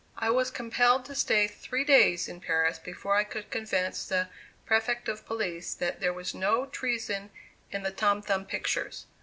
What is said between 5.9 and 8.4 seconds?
there was no treason in the Tom